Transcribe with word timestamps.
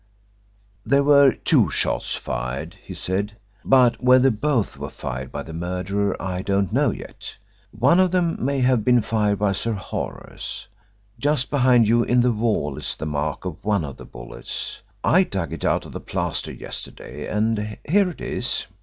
"There 0.83 1.03
were 1.03 1.31
two 1.31 1.69
shots 1.69 2.15
fired," 2.15 2.73
he 2.83 2.95
said, 2.95 3.37
"but 3.63 4.03
whether 4.03 4.31
both 4.31 4.75
were 4.77 4.89
fired 4.89 5.31
by 5.31 5.43
the 5.43 5.53
murderer 5.53 6.19
I 6.19 6.41
don't 6.41 6.73
know 6.73 6.89
yet. 6.89 7.35
One 7.69 7.99
of 7.99 8.09
them 8.09 8.35
may 8.43 8.61
have 8.61 8.83
been 8.83 9.03
fired 9.03 9.37
by 9.37 9.51
Sir 9.51 9.73
Horace. 9.73 10.65
Just 11.19 11.51
behind 11.51 11.87
you 11.87 12.01
in 12.01 12.21
the 12.21 12.31
wall 12.31 12.79
is 12.79 12.95
the 12.95 13.05
mark 13.05 13.45
of 13.45 13.63
one 13.63 13.85
of 13.85 13.97
the 13.97 14.05
bullets. 14.05 14.81
I 15.03 15.23
dug 15.23 15.53
it 15.53 15.63
out 15.63 15.85
of 15.85 15.91
the 15.91 15.99
plaster 16.01 16.51
yesterday 16.51 17.27
and 17.27 17.77
here 17.87 18.09
it 18.09 18.21
is." 18.21 18.65